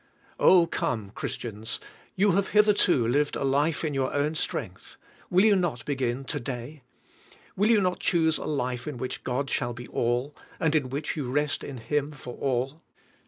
Oh, 0.39 0.65
come. 0.65 1.11
Christians, 1.11 1.79
you 2.15 2.31
have 2.31 2.47
hitherto 2.47 3.07
lived 3.07 3.35
a 3.35 3.43
life 3.43 3.83
in 3.83 3.93
your 3.93 4.11
own 4.15 4.33
strength. 4.33 4.95
Will 5.29 5.45
you 5.45 5.55
not 5.55 5.85
begin 5.85 6.23
to 6.25 6.39
day? 6.39 6.81
Will 7.55 7.69
you 7.69 7.79
not 7.79 7.99
choose 7.99 8.39
a 8.39 8.45
life 8.45 8.87
in 8.87 8.97
which 8.97 9.23
God 9.23 9.47
shall 9.51 9.73
be 9.73 9.85
all, 9.89 10.35
and 10.59 10.73
in 10.73 10.89
which 10.89 11.15
you 11.15 11.29
rest 11.29 11.63
in 11.63 11.77
Him 11.77 12.09
for 12.13 12.33
all? 12.37 12.81